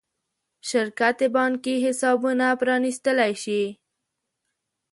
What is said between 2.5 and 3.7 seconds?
پرانېستلی شي.